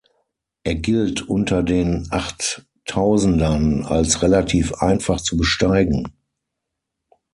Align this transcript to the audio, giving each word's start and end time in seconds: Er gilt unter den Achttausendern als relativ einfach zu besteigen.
Er 0.63 0.73
gilt 0.73 1.29
unter 1.29 1.61
den 1.61 2.07
Achttausendern 2.09 3.85
als 3.85 4.23
relativ 4.23 4.73
einfach 4.81 5.21
zu 5.21 5.37
besteigen. 5.37 6.07